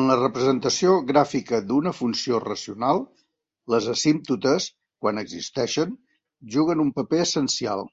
[0.00, 3.00] En la representació gràfica d'una funció racional,
[3.74, 4.68] les asímptotes,
[5.06, 5.96] quan existeixen,
[6.58, 7.84] juguen un paper essencial.